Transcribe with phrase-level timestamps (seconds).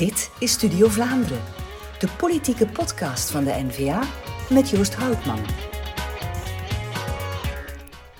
[0.00, 1.40] Dit is Studio Vlaanderen,
[1.98, 4.02] de politieke podcast van de NVA
[4.50, 5.38] met Joost Houtman.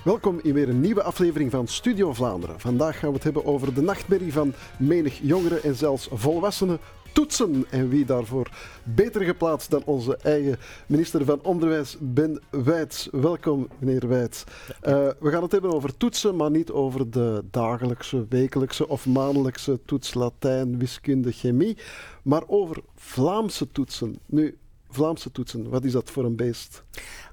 [0.03, 2.59] Welkom in weer een nieuwe aflevering van Studio Vlaanderen.
[2.59, 6.79] Vandaag gaan we het hebben over de nachtmerrie van menig jongeren en zelfs volwassenen
[7.13, 7.65] toetsen.
[7.69, 8.49] En wie daarvoor
[8.83, 10.57] beter geplaatst dan onze eigen
[10.87, 13.07] minister van Onderwijs, Ben Wijts.
[13.11, 14.43] Welkom, meneer Wijts.
[14.43, 19.79] Uh, we gaan het hebben over toetsen, maar niet over de dagelijkse, wekelijkse of maandelijkse
[19.85, 21.77] toets Latijn, wiskunde, chemie,
[22.23, 24.19] maar over Vlaamse toetsen.
[24.25, 24.57] Nu,
[24.93, 26.83] Vlaamse toetsen, wat is dat voor een beest?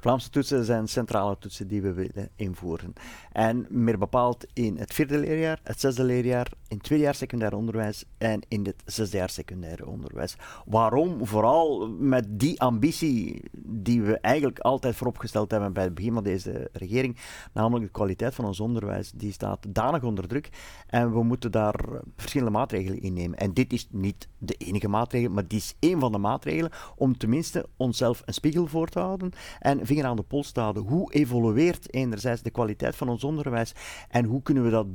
[0.01, 2.93] Vlaamse toetsen zijn centrale toetsen die we willen invoeren.
[3.33, 7.55] En meer bepaald in het vierde leerjaar, het zesde leerjaar, in het tweede jaar secundair
[7.55, 10.37] onderwijs en in het zesde jaar secundair onderwijs.
[10.67, 11.27] Waarom?
[11.27, 16.69] Vooral met die ambitie die we eigenlijk altijd vooropgesteld hebben bij het begin van deze
[16.73, 17.17] regering,
[17.53, 20.49] namelijk de kwaliteit van ons onderwijs, die staat danig onder druk
[20.87, 21.81] en we moeten daar
[22.17, 23.39] verschillende maatregelen in nemen.
[23.39, 27.19] En dit is niet de enige maatregel, maar dit is één van de maatregelen om
[27.19, 30.83] tenminste onszelf een spiegel voor te houden en vinger aan de pols te houden.
[30.83, 33.73] Hoe evolueert enerzijds de kwaliteit van ons onderwijs
[34.09, 34.87] en hoe kunnen we dat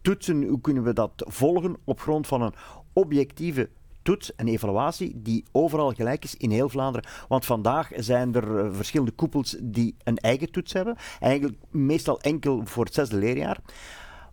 [0.00, 2.54] toetsen, hoe kunnen we dat volgen op grond van een
[2.92, 3.68] objectieve
[4.02, 7.10] toets, een evaluatie die overal gelijk is in heel Vlaanderen.
[7.28, 12.60] Want vandaag zijn er eh, verschillende koepels die een eigen toets hebben, eigenlijk meestal enkel
[12.64, 13.58] voor het zesde leerjaar.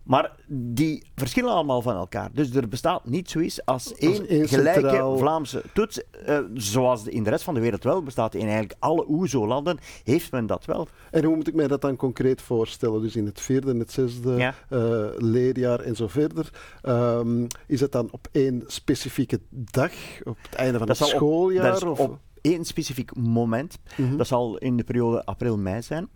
[0.06, 2.30] Maar die verschillen allemaal van elkaar.
[2.32, 6.02] Dus er bestaat niet zoiets als één, gelijke Vlaamse toets.
[6.28, 8.34] Uh, zoals in de rest van de wereld wel bestaat.
[8.34, 10.88] In eigenlijk alle OESO-landen heeft men dat wel.
[11.10, 13.02] En hoe moet ik mij dat dan concreet voorstellen?
[13.02, 16.50] Dus in het vierde en het zesde uh, leerjaar en zo verder.
[16.82, 19.92] Um, is het dan op één specifieke dag?
[20.24, 21.86] Op het einde van dat het schooljaar?
[21.86, 22.10] Op, of?
[22.50, 23.78] Één specifiek moment.
[23.96, 24.16] Mhm.
[24.16, 26.08] Dat zal in de periode april-mei zijn.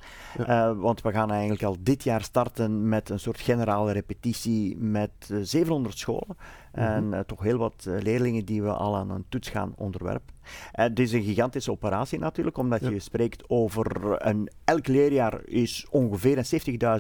[0.46, 5.10] Eh, want we gaan eigenlijk al dit jaar starten met een soort generale repetitie met
[5.42, 6.36] 700 eh, scholen.
[6.72, 6.84] Mhm.
[6.84, 10.34] En uh, toch heel wat leerlingen die we al aan een toets gaan onderwerpen.
[10.72, 16.46] Het is een gigantische operatie natuurlijk, omdat je spreekt over een, elk leerjaar is ongeveer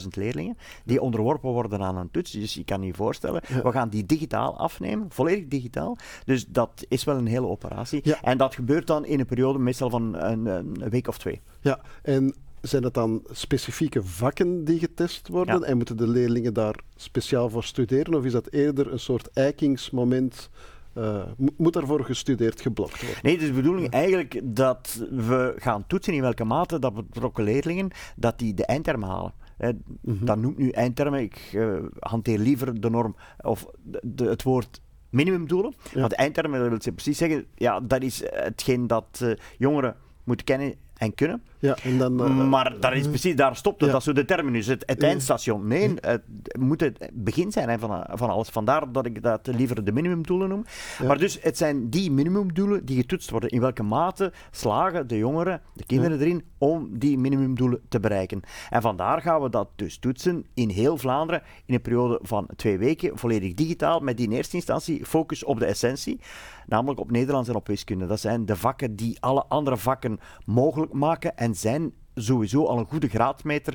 [0.02, 2.30] 70.000 leerlingen die onderworpen worden aan een toets.
[2.30, 5.96] Dus je kan je voorstellen, we gaan die digitaal afnemen, volledig digitaal.
[6.24, 8.14] Dus dat is wel een hele operatie.
[8.22, 11.40] En dat gebeurt dan in een periode meestal van een, een week of twee.
[11.60, 16.74] Ja, en zijn het dan specifieke vakken die getest worden en moeten de leerlingen daar
[16.96, 18.14] speciaal voor studeren?
[18.14, 20.50] Of is dat eerder een soort eikingsmoment
[20.96, 21.22] uh,
[21.56, 23.18] moet daarvoor gestudeerd geblokt worden?
[23.22, 27.44] Nee, het is de bedoeling eigenlijk dat we gaan toetsen in welke mate dat betrokken
[27.44, 29.32] leerlingen dat die de eindtermen halen.
[29.56, 30.24] Hè, mhm.
[30.24, 31.20] Dat noemt nu eindtermen.
[31.20, 33.66] Ik uh, hanteer liever de norm of
[34.02, 35.74] de, het woord minimumdoelen.
[35.92, 36.00] Ja.
[36.00, 40.46] Want eindtermen, dat wil ze precies zeggen, ja, dat is hetgeen dat uh, jongeren moeten
[40.46, 41.42] kennen en kunnen.
[41.60, 43.90] Ja, en dan, uh, maar daar is precies, daar stopt het.
[43.90, 45.66] Dat is zo de terminus, het, het eindstation.
[45.66, 46.22] Nee, het
[46.58, 48.48] moet het begin zijn van, van alles.
[48.48, 50.64] Vandaar dat ik dat liever de minimumdoelen noem.
[51.06, 53.50] Maar dus, het zijn die minimumdoelen die getoetst worden.
[53.50, 58.42] In welke mate slagen de jongeren, de kinderen erin, om die minimumdoelen te bereiken.
[58.70, 62.78] En vandaar gaan we dat dus toetsen in heel Vlaanderen in een periode van twee
[62.78, 66.20] weken, volledig digitaal, met in eerste instantie focus op de essentie,
[66.66, 68.06] namelijk op Nederlands en op wiskunde.
[68.06, 72.86] Dat zijn de vakken die alle andere vakken mogelijk maken en zijn sowieso al een
[72.86, 73.74] goede graadmeter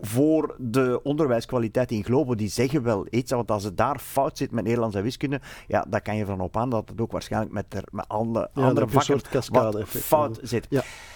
[0.00, 2.34] voor de onderwijskwaliteit in Globo.
[2.34, 5.86] Die zeggen wel iets, want als het daar fout zit met Nederlands en wiskunde, ja,
[5.88, 8.88] dan kan je van op aan dat het ook waarschijnlijk met, er, met alle andere
[8.88, 10.68] vakken fout zit.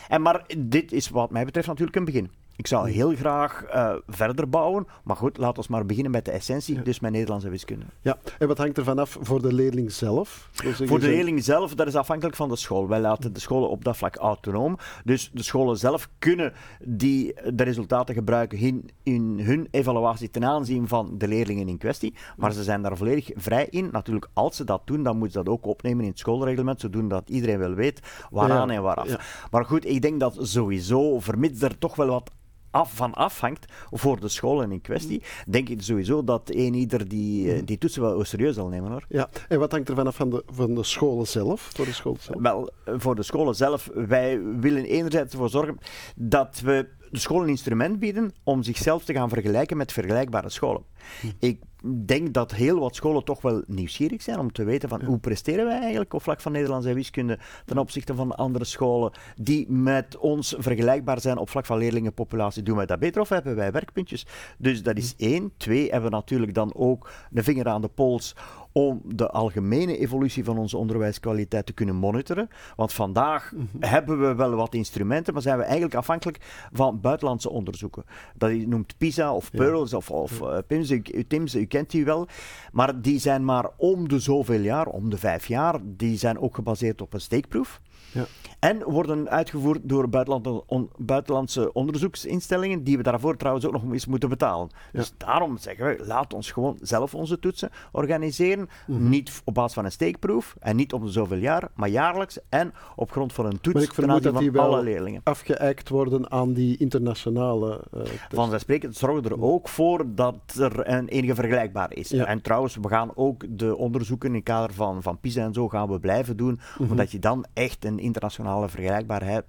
[0.08, 2.30] En maar dit is wat mij betreft natuurlijk een begin.
[2.56, 6.30] Ik zou heel graag uh, verder bouwen, maar goed, laten we maar beginnen met de
[6.30, 7.84] essentie, dus met Nederlandse wiskunde.
[8.00, 10.48] Ja, en wat hangt er vanaf voor de leerling zelf?
[10.52, 12.88] Voor de leerling zelf, dat is afhankelijk van de school.
[12.88, 14.78] Wij laten de scholen op dat vlak autonoom.
[15.04, 16.52] Dus de scholen zelf kunnen
[16.84, 22.14] die, de resultaten gebruiken in, in hun evaluatie ten aanzien van de leerlingen in kwestie,
[22.36, 23.88] maar ze zijn daar volledig vrij in.
[23.92, 27.10] Natuurlijk, als ze dat doen, dan moeten ze dat ook opnemen in het schoolreglement, zodat
[27.10, 28.00] dat iedereen wel weet
[28.30, 29.48] waaraan en waaraf.
[29.50, 32.30] Maar goed, ik denk dat sowieso, vermits er toch wel wat
[32.76, 37.52] af, van afhangt voor de scholen in kwestie, denk ik sowieso dat een ieder die,
[37.52, 39.04] eh, die toetsen wel serieus zal nemen hoor.
[39.08, 41.70] Ja, en wat hangt er vanaf van de, van de scholen zelf?
[41.74, 42.40] Voor de school zelf?
[42.40, 45.78] Wel, voor de scholen zelf, wij willen enerzijds ervoor zorgen
[46.16, 50.82] dat we de scholen een instrument bieden om zichzelf te gaan vergelijken met vergelijkbare scholen.
[51.20, 51.26] Hm.
[51.38, 55.18] Ik denk dat heel wat scholen toch wel nieuwsgierig zijn om te weten van hoe
[55.18, 59.70] presteren wij eigenlijk op vlak van Nederlands en wiskunde ten opzichte van andere scholen die
[59.70, 62.62] met ons vergelijkbaar zijn op vlak van leerlingenpopulatie.
[62.62, 64.26] Doen wij dat beter of hebben wij werkpuntjes?
[64.58, 65.52] Dus dat is één.
[65.56, 68.34] Twee, hebben we natuurlijk dan ook de vinger aan de pols
[68.76, 72.48] om de algemene evolutie van onze onderwijskwaliteit te kunnen monitoren.
[72.76, 73.64] Want vandaag Mhm.
[73.80, 76.38] hebben we wel wat instrumenten, maar zijn we eigenlijk afhankelijk
[76.72, 78.04] van buitenlandse onderzoeken.
[78.34, 79.58] Dat je noemt PISA of Ja.
[79.58, 82.28] Pearls of, of eh, PIMS, u, TIMS, u kent die wel.
[82.72, 86.54] Maar die zijn maar om de zoveel jaar, om de vijf jaar, die zijn ook
[86.54, 87.80] gebaseerd op een steekproef.
[88.16, 88.24] Ja.
[88.58, 94.06] En worden uitgevoerd door buitenlandse, on- buitenlandse onderzoeksinstellingen, die we daarvoor trouwens ook nog eens
[94.06, 94.68] moeten betalen.
[94.92, 94.98] Ja.
[94.98, 98.68] Dus daarom zeggen we, laat ons gewoon zelf onze toetsen organiseren.
[98.86, 99.08] Mhm.
[99.08, 102.72] Niet op basis van een steekproef en niet om de zoveel jaar, maar jaarlijks en
[102.96, 105.20] op grond van een toets Maar ik ten aanzien van die wel alle leerlingen.
[105.24, 108.20] afgeëikt worden aan die internationale eh tests.
[108.34, 112.08] Vanzelfsprekend zorgen er ook voor dat er een enige vergelijkbaar is.
[112.08, 112.24] Ja.
[112.24, 115.68] En trouwens, we gaan ook de onderzoeken in het kader van, van PISA en zo
[115.68, 116.90] gaan we blijven doen, Mhm.
[116.90, 119.44] omdat je dan echt een internationale vergelijkbaarheid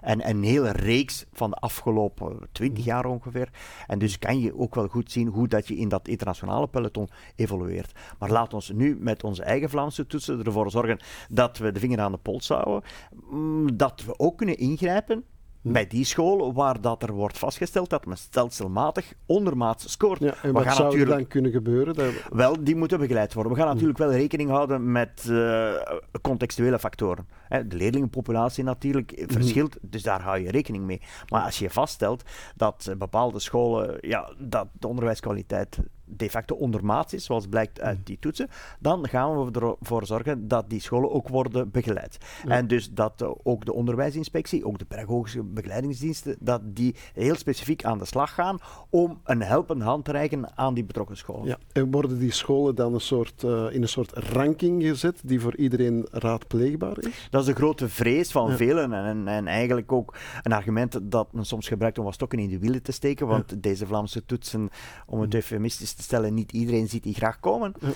[0.00, 2.92] en een hele reeks van de afgelopen twintig Mhm.
[2.92, 3.48] jaar ongeveer.
[3.86, 7.08] En dus kan je ook wel goed zien hoe dat je in dat internationale peloton
[7.36, 7.92] evolueert.
[8.18, 10.98] Maar laat ons nu met onze eigen Vlaamse toetsen ervoor zorgen
[11.28, 12.82] dat we de vinger aan de pols houden,
[13.30, 15.24] mm, dat we ook kunnen ingrijpen
[15.72, 20.18] bij die school waar dat er wordt vastgesteld dat men stelselmatig ondermaats scoort.
[20.20, 21.94] ja, en we wat gaan zou natuurlijk dan kunnen gebeuren?
[21.94, 23.52] Dat- wel, die moeten begeleid worden.
[23.52, 25.72] We gaan natuurlijk wel rekening houden met eh,
[26.22, 27.26] contextuele factoren.
[27.48, 31.00] De leerlingenpopulatie natuurlijk verschilt, dus daar hou je rekening mee.
[31.28, 32.22] Maar als je vaststelt
[32.56, 38.06] dat eh, bepaalde scholen, ja, dat de onderwijskwaliteit de facto ondermaats is, zoals blijkt uit
[38.06, 38.48] die toetsen,
[38.80, 42.18] dan gaan we ervoor zorgen dat die scholen ook worden begeleid.
[42.46, 47.84] En dus dat eh, ook de onderwijsinspectie, ook de pedagogische begeleidingsdiensten, dat die heel specifiek
[47.84, 48.58] aan de slag gaan
[48.90, 51.46] om een helpende hand te reiken aan die betrokken scholen.
[51.46, 55.40] Ja, en worden die scholen dan een soort, eh, in een soort ranking gezet die
[55.40, 57.28] voor iedereen raadpleegbaar is?
[57.30, 58.56] Dat is de grote vrees van Ja.
[58.56, 62.48] velen en, en eigenlijk ook een argument dat men soms gebruikt om wat stokken in
[62.48, 64.68] de wielen te steken, want deze Vlaamse toetsen,
[65.06, 67.74] om het eufemistisch te stellen, niet iedereen ziet die graag komen.
[67.80, 67.88] Ja.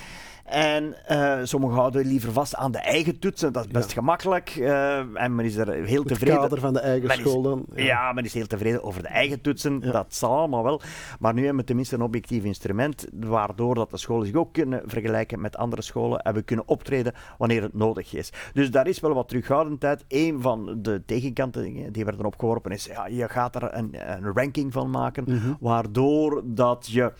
[0.45, 3.93] En eh, sommigen houden liever vast aan de eigen toetsen, dat is best Ja.
[3.93, 4.49] gemakkelijk.
[4.49, 6.35] eh, en men is er heel Het tevreden.
[6.39, 7.65] kader van de eigen Men is- school dan?
[7.75, 8.11] Ja.
[8.13, 9.79] men is heel tevreden over de eigen toetsen.
[9.83, 9.91] Ja.
[9.91, 10.81] Dat zal allemaal wel.
[11.19, 14.81] Maar nu hebben we tenminste een objectief instrument, waardoor dat de scholen zich ook kunnen
[14.85, 18.29] vergelijken met andere scholen en we kunnen optreden wanneer het nodig is.
[18.53, 20.05] Dus daar is wel wat terughoudendheid.
[20.07, 24.73] Een van de tegenkanten die werden opgeworpen is, ja, je gaat er een, een ranking
[24.73, 25.53] van maken, Mhm.
[25.59, 27.11] waardoor dat je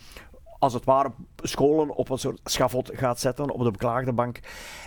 [0.62, 4.40] als het ware scholen op een soort schavot gaat zetten op de beklaagde bank.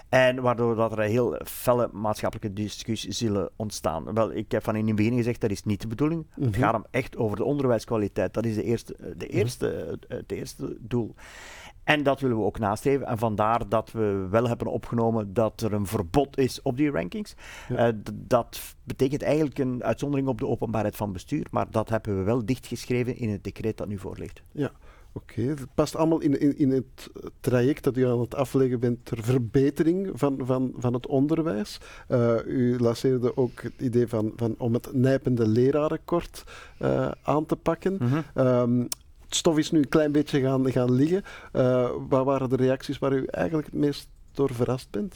[0.10, 4.14] En waardoor dat er een heel felle maatschappelijke discussies zullen ontstaan.
[4.14, 6.26] Wel, ik heb van in het begin gezegd, dat is niet de bedoeling.
[6.30, 6.60] Het Mhm.
[6.60, 8.34] gaat hem echt over de onderwijskwaliteit.
[8.34, 11.16] Dat is de eerste, de eerste, het eerste doel.
[11.84, 13.08] En dat willen we ook nastreven.
[13.08, 17.34] En vandaar dat we wel hebben opgenomen dat er een verbod is op die rankings.
[17.70, 17.76] Ja.
[17.76, 21.46] Eh, d- dat betekent eigenlijk een uitzondering op de openbaarheid van bestuur.
[21.52, 24.42] Maar dat hebben we wel dichtgeschreven in het decreet dat nu voor ligt.
[24.52, 24.72] Ja,
[25.16, 25.42] oké.
[25.42, 27.10] Het past allemaal in, in, in het
[27.40, 31.80] traject dat u aan het afleggen bent ter verbetering van, van, van het onderwijs.
[32.08, 36.44] Eh, u lanceerde ook het idee van, van om het nijpende lerarenkort
[36.78, 38.00] eh, aan te pakken.
[38.34, 38.80] Ehm,
[39.26, 41.24] het stof is nu een klein beetje gaan, gaan liggen.
[41.52, 45.16] Eh, wat waren de reacties waar u eigenlijk het meest door verrast bent?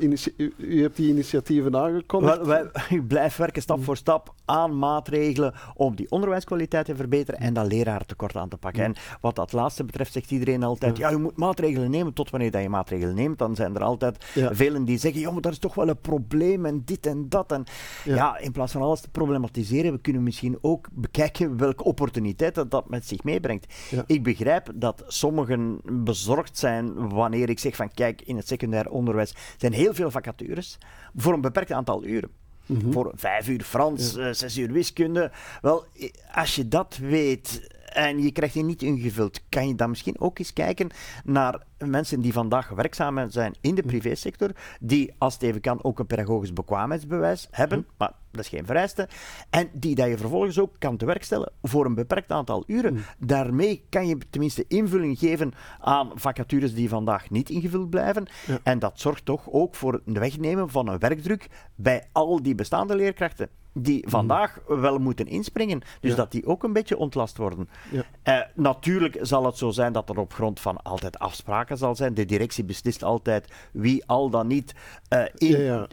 [0.00, 2.36] Initia- u, u hebt die initiatieven aangekondigd.
[2.36, 2.64] Wel, wij,
[2.98, 7.66] ik blijf werken stap voor stap aan maatregelen om die onderwijskwaliteit te verbeteren en dat
[7.66, 8.82] leraartekort aan te pakken.
[8.84, 12.12] En wat dat laatste betreft zegt iedereen altijd, ja, je moet maatregelen nemen.
[12.12, 14.54] Tot wanneer dat je maatregelen neemt, dan zijn er altijd Ja.
[14.54, 17.52] velen die zeggen, ja, maar dat is toch wel een probleem en dit en dat.
[17.52, 17.64] En
[18.04, 18.14] Ja.
[18.14, 18.38] ja.
[18.38, 23.06] in plaats van alles te problematiseren, we kunnen misschien ook bekijken welke opportuniteiten dat met
[23.06, 23.74] zich meebrengt.
[23.90, 24.04] Ja.
[24.06, 29.34] Ik begrijp dat sommigen bezorgd zijn wanneer ik zeg van, kijk, in het secundair onderwijs
[29.56, 30.78] zijn heel veel vacatures
[31.16, 32.30] voor een beperkt aantal uren.
[32.66, 32.92] Mhm.
[32.92, 35.30] Voor vijf uur Frans, eh, zes uur wiskunde.
[35.62, 35.86] Wel,
[36.32, 40.38] als je dat weet en je krijgt die niet ingevuld, kan je dan misschien ook
[40.38, 40.88] eens kijken
[41.24, 44.50] naar mensen die vandaag werkzaam zijn in de privésector,
[44.80, 49.08] die als het even kan ook een pedagogisch bekwaamheidsbewijs hebben, maar dat is geen vereiste,
[49.50, 53.04] en die dat je vervolgens ook kan te werk stellen voor een beperkt aantal uren.
[53.18, 58.26] Daarmee kan je tenminste invulling geven aan vacatures die vandaag niet ingevuld blijven.
[58.46, 58.58] Ja.
[58.62, 62.96] En dat zorgt toch ook voor het wegnemen van een werkdruk bij al die bestaande
[62.96, 65.80] leerkrachten die vandaag wel moeten inspringen.
[66.00, 66.10] Dus.
[66.10, 66.16] Ja.
[66.16, 67.68] dat die ook een beetje ontlast worden.
[67.90, 68.02] Ja.
[68.22, 72.14] Eh, natuurlijk zal het zo zijn dat er op grond van altijd afspraken zal zijn.
[72.14, 74.74] De directie beslist altijd wie al dan niet
[75.08, 75.86] eh, in, Ja.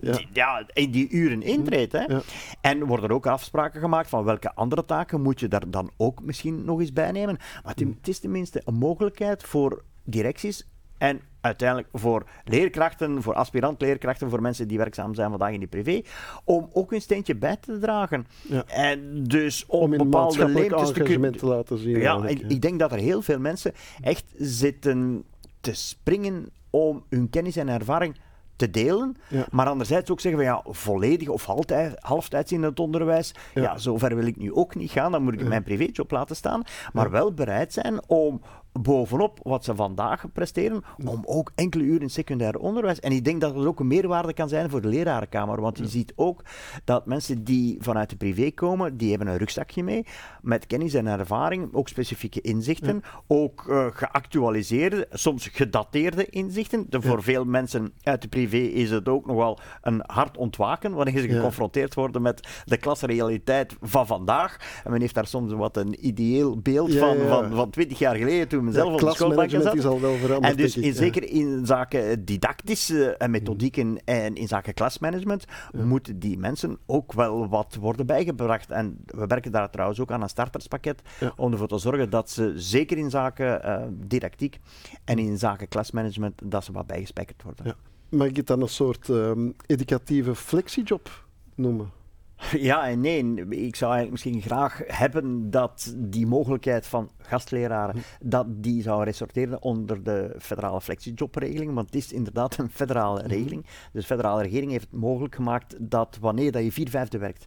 [0.00, 0.12] Ja.
[0.12, 1.92] die- ja, in die uren intreedt.
[1.92, 2.18] Hè.
[2.60, 6.22] En worden er ook afspraken gemaakt van welke andere taken moet je daar dan ook
[6.22, 7.36] misschien nog eens bij nemen.
[7.62, 7.94] Maar het, Mm.
[7.98, 10.68] het is tenminste een mogelijkheid voor directies
[10.98, 16.02] en uiteindelijk voor leerkrachten, voor aspirant-leerkrachten, voor mensen die werkzaam zijn vandaag in die privé,
[16.44, 18.26] om ook een steentje bij te dragen.
[18.42, 18.64] Ja.
[18.66, 21.36] En dus Om bepaalde leemtes te kunnen...
[21.36, 21.98] te laten zien.
[21.98, 25.24] Ja, ik denk dat er heel veel mensen echt zitten
[25.60, 28.16] te springen om hun kennis en ervaring
[28.56, 29.46] te delen, Ja.
[29.50, 33.62] maar anderzijds ook zeggen van ja, volledig of halftij- halftijds in het onderwijs, Ja.
[33.62, 33.78] ja.
[33.78, 37.10] zover wil ik nu ook niet gaan, dan moet ik mijn privéjob laten staan, maar
[37.10, 38.40] wel bereid zijn om
[38.80, 43.00] bovenop wat ze vandaag presteren, om ook enkele uren in secundair onderwijs.
[43.00, 45.88] En ik denk dat het ook een meerwaarde kan zijn voor de lerarenkamer, want je
[45.88, 46.42] ziet ook
[46.84, 50.06] dat mensen die vanuit de privé komen, die hebben een rugzakje mee,
[50.42, 56.86] met kennis en ervaring, ook specifieke inzichten, ook eh, geactualiseerde, soms gedateerde inzichten.
[56.88, 60.92] De, voor veel mensen uit de privé is het ook nog wel een hard ontwaken,
[60.92, 64.80] wanneer ze geconfronteerd worden met de klasrealiteit van vandaag.
[64.84, 68.48] En men heeft daar soms wat een ideeel beeld van, van, van 20 jaar geleden,
[68.48, 69.74] toen men zelf op de schoolbank klasmanagement zat.
[69.74, 74.34] is al wel veranderd, En dus ik, in, zeker in zaken didactische en methodieken en
[74.34, 78.70] in zaken klasmanagement moeten die mensen ook wel wat worden bijgebracht.
[78.70, 81.02] En we werken daar trouwens ook aan een starterspakket
[81.36, 84.58] om ervoor te zorgen dat ze zeker in zaken eh, didactiek
[85.04, 87.76] en in zaken klasmanagement dat ze wat bijgespijkerd worden.
[88.08, 91.90] Mag ik het dan een soort ehm, educatieve flexiejob noemen?
[92.58, 93.46] Ja en nee.
[93.48, 99.62] Ik zou eigenlijk misschien graag hebben dat die mogelijkheid van gastleraren, dat die zou resorteren
[99.62, 103.66] onder de federale flexiejobregeling, want het is inderdaad een federale regeling.
[103.92, 107.46] Dus de federale regering heeft het mogelijk gemaakt dat wanneer dat je vier vijfde werkt,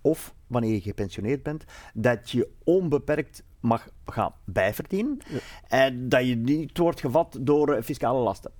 [0.00, 1.64] of wanneer je gepensioneerd bent,
[1.94, 5.18] dat je onbeperkt mag gaan bijverdienen
[5.68, 8.52] en dat je niet wordt gevat door fiscale lasten.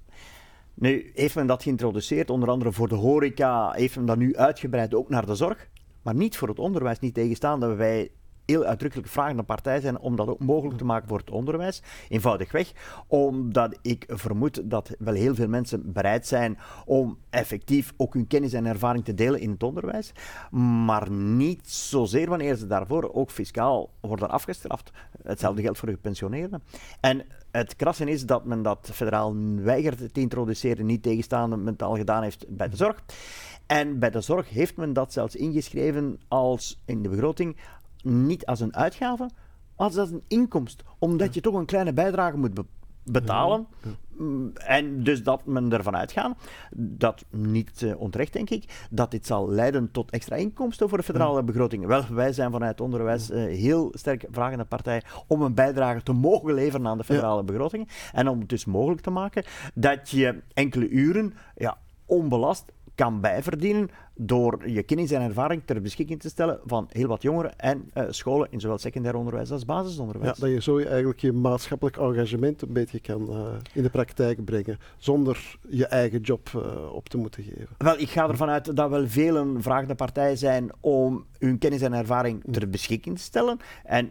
[0.75, 4.95] Nu heeft men dat geïntroduceerd, onder andere voor de horeca, heeft men dat nu uitgebreid
[4.95, 5.69] ook naar de zorg,
[6.03, 8.11] maar niet voor het onderwijs, niet tegenstaan dat wij
[8.47, 11.83] heel uitdrukkelijk vragende partij zijn om dat ook mogelijk te maken voor het onderwijs.
[12.09, 12.73] Eenvoudigweg,
[13.07, 18.53] omdat ik vermoed dat wel heel veel mensen bereid zijn om effectief ook hun kennis
[18.53, 20.13] en ervaring te delen in het onderwijs,
[20.87, 24.91] maar niet zozeer wanneer ze daarvoor ook fiscaal worden afgestraft.
[25.23, 26.63] Hetzelfde geldt voor de gepensioneerden.
[27.01, 31.83] En het krassen is dat men dat federaal weigert te introduceren, niet tegenstaande men het
[31.83, 33.03] al gedaan heeft bij de zorg.
[33.67, 37.57] En bij de zorg heeft men dat zelfs ingeschreven als in de begroting
[38.05, 39.31] niet als een uitgave,
[39.77, 40.83] maar als een inkomst.
[40.99, 42.65] Omdat je toch een kleine bijdrage moet be-
[43.05, 43.67] betalen.
[44.17, 46.37] Mm, En dus dat men ervan uitgaan,
[46.77, 51.05] dat niet eh, onterecht denk ik, dat dit zal leiden tot extra inkomsten voor de
[51.05, 51.87] federale begroting.
[51.87, 56.55] Wel, wij zijn vanuit onderwijs eh, heel sterk vragende partij om een bijdrage te mogen
[56.55, 57.89] leveren aan de federale begroting.
[58.13, 59.45] En om het dus mogelijk te maken
[59.75, 66.21] dat je enkele uren ja, onbelast kan bijverdienen door je kennis en ervaring ter beschikking
[66.21, 69.67] te stellen van heel wat jongeren en eh, scholen in zowel secundair onderwijs als Ja,
[69.67, 70.39] basisonderwijs.
[70.39, 74.45] dat je zo je eigenlijk je maatschappelijk engagement een beetje kan eh, in de praktijk
[74.45, 77.69] brengen, zonder je eigen job eh, op te moeten geven.
[77.79, 81.93] Wel, ik ga ervan uit dat wel velen vragende partij zijn om hun kennis en
[81.93, 83.59] ervaring ter beschikking te stellen.
[83.85, 84.11] En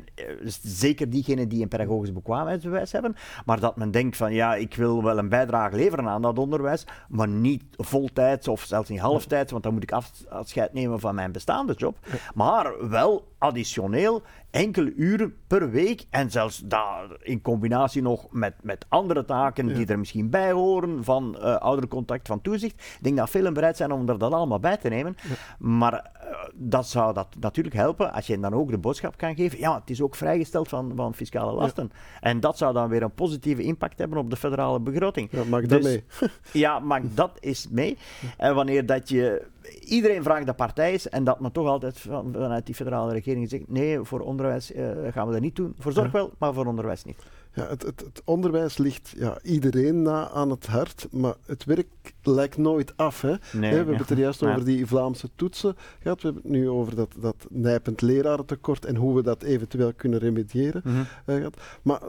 [0.64, 3.16] zeker diegenen die een pedagogisch bekwaamheidsbewijs hebben.
[3.46, 6.86] Maar dat men denkt van ja, ik wil wel een bijdrage leveren aan dat onderwijs,
[7.10, 11.16] maar niet voltijds of zelfs niet halftijds, want dan moet ik af- afscheid nemen van
[11.16, 11.98] mijn bestaande job.
[12.34, 14.22] Maar wel additioneel
[14.52, 19.86] enkele uren per week en zelfs daar in combinatie nog met, met andere taken die
[19.88, 22.74] er misschien bij horen, van eh oudercontact, van toezicht.
[22.76, 25.16] Ik denk dat velen bereid zijn om er dat allemaal bij te nemen.
[25.60, 26.12] Maar
[26.56, 29.90] dat zou dat natuurlijk helpen als je dan ook de boodschap kan geven, ja, het
[29.90, 31.92] is ook vrijgesteld van, van fiscale lasten.
[32.22, 35.32] En dat zou dan weer een positieve impact hebben op de federale begroting.
[35.32, 36.30] Ja, maak dat Dus- mee.
[36.64, 37.98] ja, maak dat eens mee.
[38.38, 39.48] En wanneer dat je
[39.80, 43.50] iedereen vraagt dat partij is en dat men toch altijd van, vanuit die federale regering
[43.50, 45.76] zegt nee, voor onderwijs eh, gaan we dat niet doen.
[45.80, 47.24] Voor zorg wel, maar voor onderwijs niet.
[47.54, 51.88] Ja, het, het, het onderwijs ligt ja, iedereen na aan het hart, maar het werk
[52.24, 53.22] lijkt nooit af.
[53.22, 53.34] Hè?
[53.52, 54.50] Nee, we hebben het er juist Ja.
[54.52, 56.22] over die Vlaamse toetsen gehad.
[56.22, 60.20] We hebben het nu over dat, dat nijpend lerarentekort en hoe we dat eventueel kunnen
[60.20, 60.84] remediëren
[61.26, 61.58] gehad.
[61.82, 62.02] Maar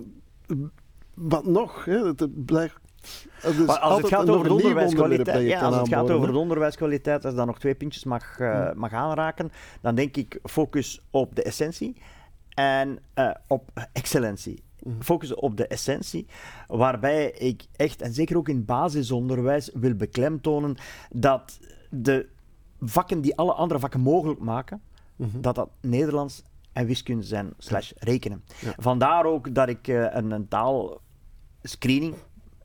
[1.14, 1.84] wat nog?
[1.84, 2.06] Hè?
[2.06, 2.20] Het.
[2.20, 6.38] Het is Maar als het gaat over de onderwijskwaliteit, ja, als het gaat over de
[6.38, 11.00] onderwijskwaliteit, als ik daar nog twee puntjes mag, eh, mag aanraken, dan denk ik focus
[11.10, 11.96] op de essentie
[12.48, 14.62] en eh, op excellentie.
[14.98, 16.26] Focussen op de essentie,
[16.66, 20.76] waarbij ik echt, en zeker ook in basisonderwijs, wil beklemtonen
[21.10, 21.58] dat
[21.90, 22.28] de
[22.80, 24.82] vakken die alle andere vakken mogelijk maken,
[25.16, 28.44] dat dat Nederlands en wiskunde zijn, slash rekenen.
[28.76, 32.14] Vandaar ook dat ik eh, een, een taalscreening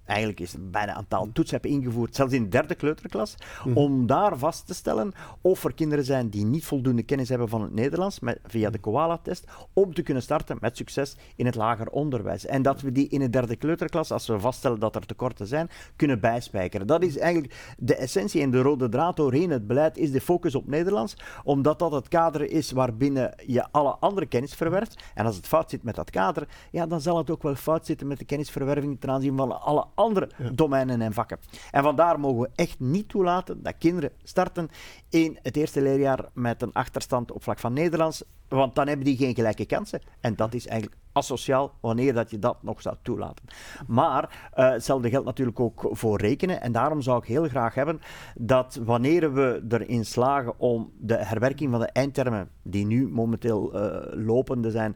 [0.09, 3.35] eigenlijk is het bijna een aantal toetsen heb ingevoerd, zelfs in de derde kleuterklas,
[3.73, 5.11] om daar vast te stellen
[5.41, 8.79] of er kinderen zijn die niet voldoende kennis hebben van het Nederlands met, via de
[8.79, 12.45] Koala-test, om te kunnen starten met succes in het lager onderwijs.
[12.45, 15.69] En dat we die in de derde kleuterklas, als we vaststellen dat er tekorten zijn,
[15.95, 16.87] kunnen bijspijkeren.
[16.87, 20.55] Dat is eigenlijk de essentie en de rode draad doorheen het beleid, is de focus
[20.55, 25.03] op Nederlands, omdat dat het kader is waarbinnen je alle andere kennis verwerft.
[25.13, 27.85] En als het fout zit met dat kader, ja, dan zal het ook wel fout
[27.85, 31.37] zitten met de kennisverwerving ten aanzien van alle andere domeinen en vakken.
[31.71, 34.69] En vandaar mogen we echt niet toelaten dat kinderen starten
[35.09, 39.17] in het eerste leerjaar met een achterstand op vlak van Nederlands, want dan hebben die
[39.17, 40.01] geen gelijke kansen.
[40.19, 43.45] En dat is eigenlijk asociaal wanneer dat je dat nog zou toelaten.
[43.87, 46.61] Maar uh, hetzelfde geldt natuurlijk ook voor rekenen.
[46.61, 48.01] En daarom zou ik heel graag hebben
[48.35, 54.25] dat wanneer we erin slagen om de herwerking van de eindtermen, die nu momenteel uh,
[54.25, 54.95] lopende zijn,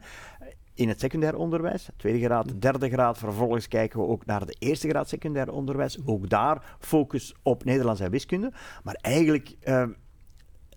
[0.74, 3.18] in het secundair onderwijs, tweede graad, derde graad.
[3.18, 5.98] Vervolgens kijken we ook naar de eerste graad secundair onderwijs.
[6.06, 8.52] Ook daar focus op Nederlands en wiskunde.
[8.82, 9.84] Maar eigenlijk uh,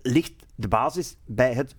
[0.02, 1.76] ligt de basis bij het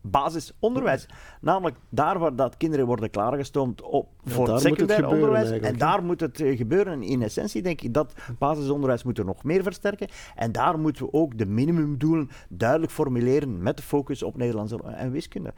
[0.00, 1.06] basisonderwijs.
[1.40, 5.50] Namelijk daar waar dat kinderen worden klaargestoomd op, voor het secundair onderwijs.
[5.50, 7.02] En daar moet het eh, gebeuren.
[7.02, 10.08] In essentie denk ik dat basisonderwijs moeten we nog meer versterken.
[10.34, 15.10] En daar moeten we ook de minimumdoelen duidelijk formuleren met de focus op Nederlands en
[15.10, 15.52] wiskunde.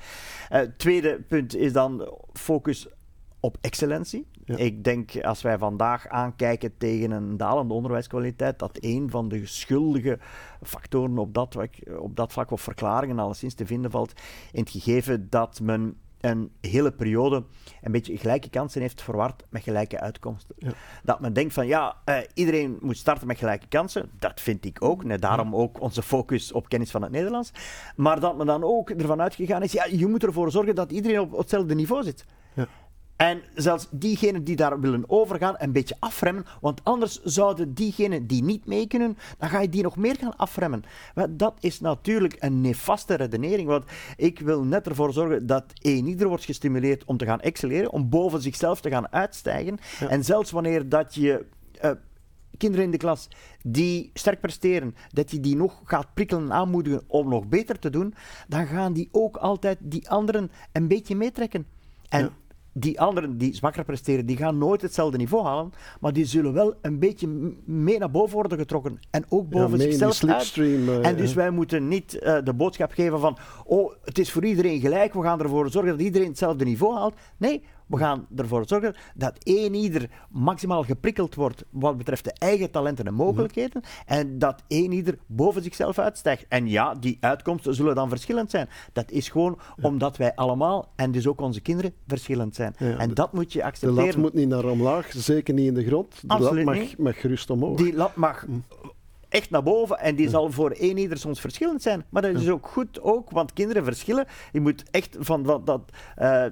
[0.53, 2.89] Uh, tweede punt is dan focus
[3.41, 4.27] op excellentie.
[4.45, 10.19] Ik denk, als wij vandaag aankijken tegen een dalende onderwijskwaliteit, dat een van de schuldige
[10.63, 14.13] factoren op dat, vlak, op dat vlak, of verklaringen alleszins te vinden valt,
[14.53, 17.45] in het gegeven dat men een hele periode
[17.81, 20.57] een beetje gelijke kansen heeft verward met gelijke uitkomsten.
[21.03, 24.11] Dat men denkt van ja, uh, iedereen moet starten met gelijke kansen.
[24.19, 25.05] Dat vind ik ook.
[25.05, 27.51] En daarom ook onze focus op kennis van het Nederlands.
[27.97, 31.21] Maar dat men dan ook ervan uitgegaan is, ja, je moet ervoor zorgen dat iedereen
[31.21, 32.25] op hetzelfde niveau zit.
[32.55, 32.67] Ja.
[33.23, 36.45] En zelfs diegenen die daar willen overgaan, een beetje afremmen.
[36.61, 40.37] Want anders zouden diegenen die niet mee kunnen, dan ga je die nog meer gaan
[40.37, 40.83] afremmen.
[41.15, 43.69] Maar dat is natuurlijk een nefaste redenering.
[43.69, 43.85] Want
[44.17, 48.09] ik wil net ervoor zorgen dat een ieder wordt gestimuleerd om te gaan excelleren, om
[48.09, 49.79] boven zichzelf te gaan uitstijgen.
[50.09, 51.47] En zelfs wanneer dat je.
[51.85, 51.91] Uh,
[52.57, 53.29] kinderen in de klas
[53.63, 57.91] die sterk presteren, dat je die nog gaat prikkelen en aanmoedigen om nog beter te
[57.91, 58.15] doen,
[58.49, 61.67] dan gaan die ook altijd die anderen een beetje meetrekken.
[62.13, 62.31] En
[62.73, 66.75] die anderen die zwakker presteren, die gaan nooit hetzelfde niveau halen, maar die zullen wel
[66.81, 67.27] een beetje
[67.65, 70.57] mee naar boven worden getrokken en ook boven ja, zichzelf uit.
[70.57, 74.45] Uh, en dus wij moeten niet uh, de boodschap geven van, oh, het is voor
[74.45, 77.15] iedereen gelijk, we gaan ervoor zorgen dat iedereen hetzelfde niveau haalt.
[77.37, 77.63] Nee,
[77.93, 83.07] we gaan ervoor zorgen dat één ieder maximaal geprikkeld wordt wat betreft de eigen talenten
[83.07, 83.83] en mogelijkheden.
[84.07, 86.45] En dat één ieder boven zichzelf uitstijgt.
[86.49, 88.69] En ja, die uitkomsten zullen dan verschillend zijn.
[88.93, 92.75] Dat is gewoon omdat wij allemaal, en dus ook onze kinderen, verschillend zijn.
[92.77, 94.05] en dat moet je accepteren.
[94.05, 96.21] De lat moet niet naar omlaag, zeker niet in de grond.
[96.21, 97.77] De Absoluut lat mag, mag gerust omhoog.
[97.77, 98.51] Die lat mag hm
[99.33, 102.05] echt naar boven en die zal voor één ieder soms verschillend zijn.
[102.09, 104.27] Maar dat is ook goed, ook, want kinderen verschillen.
[104.53, 106.45] Je moet echt van dat, dat uh,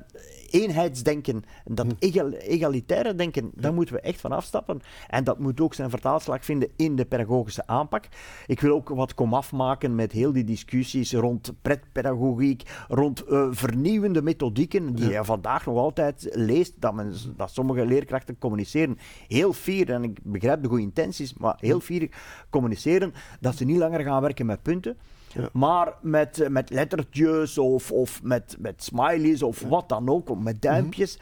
[0.51, 4.81] eenheidsdenken, dat egalitaire denken, daar moeten we echt van afstappen.
[5.09, 8.09] En dat moet ook zijn vertaalslag vinden in de pedagogische aanpak.
[8.47, 14.23] Ik wil ook wat komaf maken met heel die discussies rond pretpedagogiek, rond uh, vernieuwende
[14.23, 19.91] methodieken, die je vandaag nog altijd leest, dat, men, dat sommige leerkrachten communiceren heel fier,
[19.91, 22.09] en ik begrijp de goede intenties, maar heel fier
[22.51, 24.97] communiceren communiceren, dat ze niet langer gaan werken met punten,
[25.53, 31.19] maar met, met lettertjes of, of met, met smileys of wat dan ook, met duimpjes.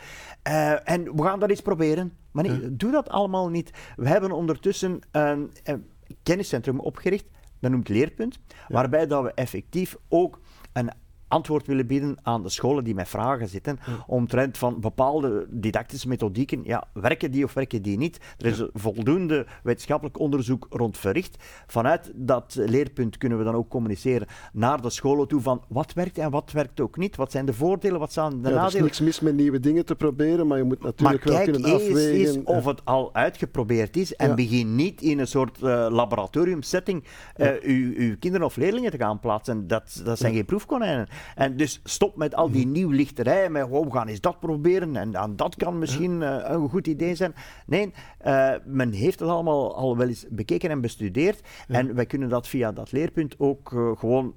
[0.49, 2.13] uh, en we gaan dat eens proberen.
[2.31, 3.71] Maar nee, doe dat allemaal niet.
[3.97, 5.87] We hebben ondertussen een, een
[6.23, 7.27] kenniscentrum opgericht,
[7.61, 10.41] dat noemt Leerpunt, waarbij dat we effectief ook
[10.73, 10.91] een
[11.29, 14.05] antwoord willen bieden aan de scholen die met vragen zitten, ja.
[14.07, 16.61] omtrent van bepaalde didactische methodieken.
[16.65, 18.19] Ja, werken die of werken die niet?
[18.39, 21.45] Er is voldoende wetenschappelijk onderzoek rond verricht.
[21.67, 26.19] Vanuit dat leerpunt kunnen we dan ook communiceren naar de scholen toe van wat werkt
[26.19, 27.17] en wat werkt ook niet.
[27.17, 28.61] Wat zijn de voordelen, wat zijn de nadelen?
[28.61, 31.45] Er is niks mis met nieuwe dingen te proberen, maar je moet natuurlijk maar wel
[31.45, 32.37] kunnen afwegen.
[32.37, 37.05] Eens of het al uitgeprobeerd is en begin niet in een soort uh, laboratoriumsetting
[37.37, 39.67] uh, uw, uw kinderen of leerlingen te gaan plaatsen.
[39.67, 41.09] Dat, dat zijn geen proefkonijnen.
[41.35, 42.73] En dus stop met al die mhm.
[42.73, 46.69] nieuwlichterij, met oh, we gaan eens dat proberen en, en dat kan misschien uh, een
[46.69, 47.35] goed idee zijn.
[47.67, 47.93] Nee,
[48.27, 51.41] uh, men heeft het allemaal al wel eens bekeken en bestudeerd.
[51.69, 54.35] En wij kunnen dat via dat leerpunt ook uh, gewoon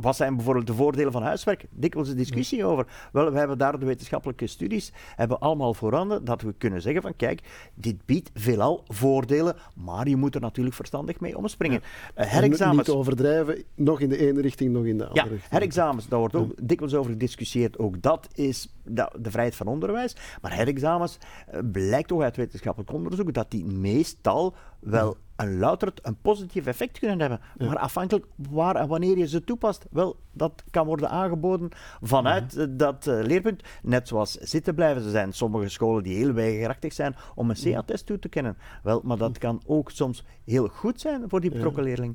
[0.00, 1.64] wat zijn bijvoorbeeld de voordelen van huiswerk?
[1.70, 2.86] Dikwijls een discussie over.
[3.12, 7.16] Wel, we hebben daar de wetenschappelijke studies hebben allemaal voorhanden dat we kunnen zeggen van
[7.16, 11.80] kijk, dit biedt veelal voordelen, maar je moet er natuurlijk verstandig mee omspringen.
[12.16, 12.24] Ja.
[12.24, 12.88] Uh, herexamens...
[12.88, 15.52] Niet overdrijven, nog in de ene richting, nog in de andere ja, richting.
[15.52, 17.78] herexamens, daar wordt ook dikwijls over gediscussieerd.
[17.78, 20.16] Ook dat is de, vrijheid van onderwijs.
[20.42, 21.18] Maar herexamens
[21.54, 26.98] uh, blijkt toch uit wetenschappelijk onderzoek dat die meestal wel een louterd een positief effect
[26.98, 27.40] kunnen hebben.
[27.58, 31.68] Maar afhankelijk waar en wanneer je ze toepast, wel, dat kan worden aangeboden
[32.00, 32.76] vanuit mhm.
[32.76, 33.62] dat uh, leerpunt.
[33.82, 35.04] Net zoals zitten blijven.
[35.04, 38.56] Er zijn sommige scholen die heel weigerachtig zijn om een CA-test toe te kennen.
[38.82, 42.14] Wel, maar dat kan ook soms heel goed zijn voor die betrokken leerling.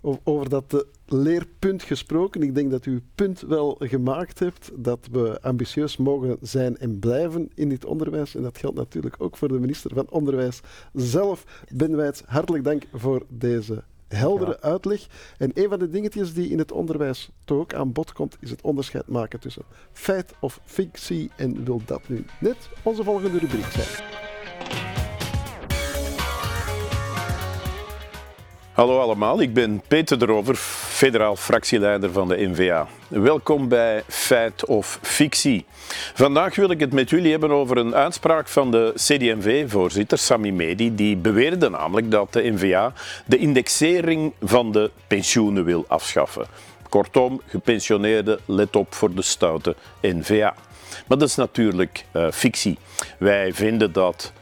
[0.00, 2.42] Over dat leerpunt gesproken.
[2.42, 7.50] Ik denk dat u punt wel gemaakt hebt dat we ambitieus mogen zijn en blijven
[7.54, 8.34] in dit onderwijs.
[8.34, 10.60] En dat geldt natuurlijk ook voor de minister van Onderwijs
[10.92, 11.64] zelf.
[11.74, 15.06] Ben Wijts, hartelijk dank voor deze heldere uitleg.
[15.38, 18.50] En een van de dingetjes die in het onderwijs toch ook aan bod komt, is
[18.50, 21.30] het onderscheid maken tussen feit of fictie.
[21.36, 24.99] En wil dat nu net onze volgende rubriek zijn.
[28.80, 32.88] Hallo allemaal, ik ben Peter de Rover, federaal fractieleider van de NVA.
[33.08, 35.64] Welkom bij Feit of Fictie.
[36.14, 40.94] Vandaag wil ik het met jullie hebben over een uitspraak van de CD&V-voorzitter Sami Medi,
[40.94, 42.92] die beweerde namelijk dat de NVA
[43.26, 46.46] de indexering van de pensioenen wil afschaffen.
[46.88, 50.54] Kortom, gepensioneerden, let op voor de stoute NVA.
[51.06, 52.78] Maar dat is natuurlijk uh, fictie.
[53.18, 54.32] Wij vinden dat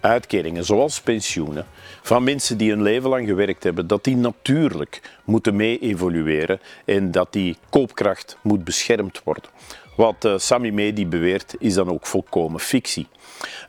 [0.00, 1.66] uitkeringen zoals pensioenen
[2.02, 7.10] van mensen die een leven lang gewerkt hebben, dat die natuurlijk moeten mee evolueren en
[7.10, 9.50] dat die koopkracht moet beschermd worden.
[9.96, 13.06] Wat uh, Sami Medi beweert is dan ook volkomen fictie.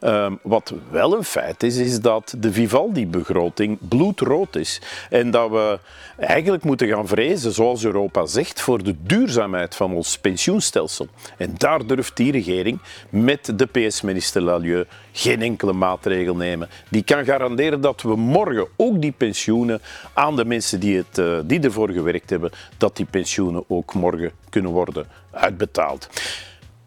[0.01, 4.81] Um, wat wel een feit is, is dat de Vivaldi-begroting bloedrood is.
[5.09, 5.79] En dat we
[6.17, 11.07] eigenlijk moeten gaan vrezen, zoals Europa zegt, voor de duurzaamheid van ons pensioenstelsel.
[11.37, 16.69] En daar durft die regering met de PS-minister Lalieu geen enkele maatregel nemen.
[16.89, 19.81] Die kan garanderen dat we morgen ook die pensioenen
[20.13, 24.31] aan de mensen die, het, uh, die ervoor gewerkt hebben, dat die pensioenen ook morgen
[24.49, 26.09] kunnen worden uitbetaald.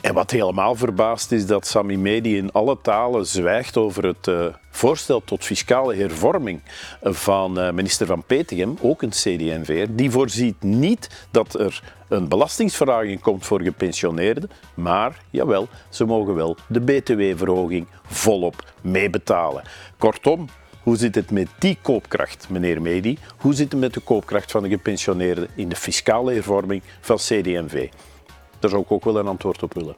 [0.05, 4.47] En wat helemaal verbaast is dat Sami Medi in alle talen zwijgt over het uh,
[4.71, 6.61] voorstel tot fiscale hervorming
[7.03, 9.87] van uh, minister Van Petegem, ook een CD&V.
[9.91, 16.57] Die voorziet niet dat er een belastingsverlaging komt voor gepensioneerden, maar jawel, ze mogen wel
[16.67, 19.63] de btw-verhoging volop meebetalen.
[19.99, 20.49] Kortom,
[20.83, 23.19] hoe zit het met die koopkracht, meneer Medi?
[23.37, 27.89] Hoe zit het met de koopkracht van de gepensioneerden in de fiscale hervorming van CD&V?
[28.65, 29.97] Daar zou ik ook wel een antwoord op willen.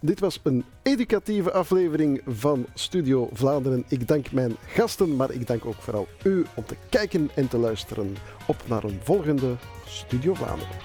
[0.00, 3.84] Dit was een educatieve aflevering van Studio Vlaanderen.
[3.88, 7.58] Ik dank mijn gasten, maar ik dank ook vooral u om te kijken en te
[7.58, 8.16] luisteren.
[8.46, 9.54] Op naar een volgende
[9.86, 10.76] Studio Vlaanderen.